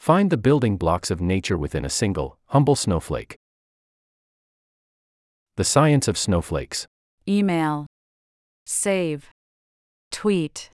Find 0.00 0.30
the 0.30 0.38
building 0.38 0.78
blocks 0.78 1.10
of 1.10 1.20
nature 1.20 1.58
within 1.58 1.84
a 1.84 1.90
single, 1.90 2.38
humble 2.46 2.74
snowflake. 2.74 3.36
The 5.58 5.64
science 5.64 6.08
of 6.08 6.16
snowflakes. 6.16 6.86
Email. 7.28 7.84
Save. 8.64 9.28
Tweet. 10.10 10.70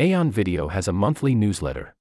Aeon 0.00 0.30
Video 0.30 0.68
has 0.68 0.86
a 0.86 0.92
monthly 0.92 1.34
newsletter. 1.34 1.94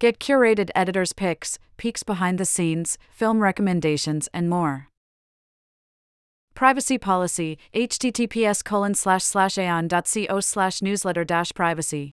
Get 0.00 0.18
curated 0.18 0.70
editors' 0.74 1.12
picks, 1.12 1.60
peeks 1.76 2.02
behind 2.02 2.38
the 2.38 2.44
scenes, 2.44 2.98
film 3.12 3.38
recommendations, 3.38 4.28
and 4.34 4.50
more. 4.50 4.88
Privacy 6.56 6.98
policy 6.98 7.58
https 7.72 8.64
colon 8.64 8.94
slash 8.94 9.22
slash 9.22 9.56
aeon.co 9.56 10.40
slash 10.40 10.82
newsletter 10.82 11.22
dash 11.22 11.52
privacy. 11.54 12.10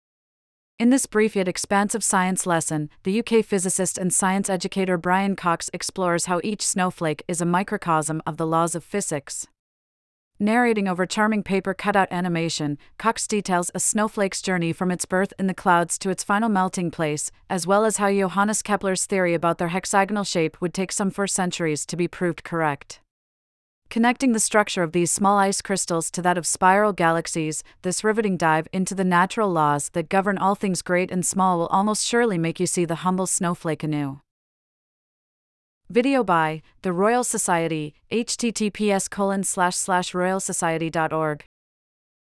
In 0.79 0.91
this 0.91 1.07
brief 1.07 1.35
yet 1.35 1.47
expansive 1.47 2.03
science 2.03 2.45
lesson, 2.45 2.91
the 3.01 3.19
UK 3.19 3.43
physicist 3.43 3.97
and 3.97 4.13
science 4.13 4.47
educator 4.47 4.95
Brian 4.95 5.35
Cox 5.35 5.71
explores 5.73 6.27
how 6.27 6.39
each 6.43 6.61
snowflake 6.61 7.23
is 7.27 7.41
a 7.41 7.47
microcosm 7.47 8.21
of 8.27 8.37
the 8.37 8.45
laws 8.45 8.75
of 8.75 8.83
physics. 8.83 9.47
Narrating 10.39 10.87
over 10.87 11.07
charming 11.07 11.41
paper 11.41 11.73
cutout 11.73 12.09
animation, 12.11 12.77
Cox 12.99 13.25
details 13.25 13.71
a 13.73 13.79
snowflake's 13.79 14.39
journey 14.39 14.71
from 14.71 14.91
its 14.91 15.05
birth 15.05 15.33
in 15.39 15.47
the 15.47 15.55
clouds 15.55 15.97
to 15.97 16.11
its 16.11 16.23
final 16.23 16.47
melting 16.47 16.91
place, 16.91 17.31
as 17.49 17.65
well 17.65 17.83
as 17.83 17.97
how 17.97 18.11
Johannes 18.11 18.61
Kepler's 18.61 19.07
theory 19.07 19.33
about 19.33 19.57
their 19.57 19.69
hexagonal 19.69 20.25
shape 20.25 20.61
would 20.61 20.75
take 20.75 20.91
some 20.91 21.09
four 21.09 21.25
centuries 21.25 21.87
to 21.87 21.97
be 21.97 22.07
proved 22.07 22.43
correct. 22.43 22.99
Connecting 23.89 24.33
the 24.33 24.39
structure 24.39 24.83
of 24.83 24.91
these 24.91 25.11
small 25.11 25.37
ice 25.37 25.61
crystals 25.61 26.11
to 26.11 26.21
that 26.21 26.37
of 26.37 26.45
spiral 26.45 26.91
galaxies, 26.91 27.63
this 27.83 28.03
riveting 28.03 28.35
dive 28.35 28.67
into 28.73 28.93
the 28.93 29.05
natural 29.05 29.49
laws 29.49 29.89
that 29.89 30.09
govern 30.09 30.37
all 30.37 30.55
things 30.55 30.81
great 30.81 31.09
and 31.09 31.25
small 31.25 31.57
will 31.57 31.67
almost 31.67 32.05
surely 32.05 32.37
make 32.37 32.59
you 32.59 32.67
see 32.67 32.83
the 32.83 32.95
humble 32.95 33.27
snowflake 33.27 33.83
anew. 33.83 34.19
Video 35.89 36.21
by 36.21 36.61
the 36.81 36.91
Royal 36.91 37.23
Society, 37.23 37.93
https 38.11 39.09
colon 39.09 39.43
slash 39.43 39.77
slash 39.77 40.11
royalsociety.org. 40.11 41.45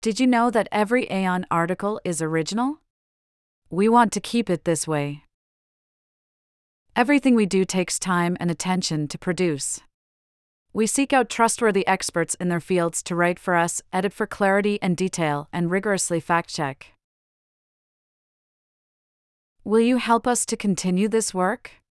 Did 0.01 0.19
you 0.19 0.27
know 0.27 0.51
that 0.51 0.67
every 0.69 1.09
Aeon 1.09 1.45
article 1.49 2.01
is 2.03 2.21
original? 2.21 2.81
We 3.69 3.87
want 3.87 4.11
to 4.11 4.19
keep 4.19 4.49
it 4.49 4.65
this 4.65 4.85
way. 4.85 5.23
Everything 6.93 7.35
we 7.35 7.45
do 7.45 7.63
takes 7.63 7.97
time 7.97 8.35
and 8.41 8.51
attention 8.51 9.07
to 9.07 9.17
produce. 9.17 9.79
We 10.75 10.87
seek 10.87 11.13
out 11.13 11.29
trustworthy 11.29 11.85
experts 11.85 12.33
in 12.33 12.49
their 12.49 12.59
fields 12.59 13.03
to 13.03 13.15
write 13.15 13.37
for 13.37 13.55
us, 13.55 13.83
edit 13.93 14.11
for 14.11 14.25
clarity 14.25 14.81
and 14.81 14.97
detail, 14.97 15.47
and 15.53 15.69
rigorously 15.69 16.19
fact 16.19 16.49
check. 16.49 16.93
Will 19.63 19.81
you 19.81 19.97
help 19.97 20.25
us 20.25 20.47
to 20.47 20.57
continue 20.57 21.07
this 21.07 21.31
work? 21.31 21.82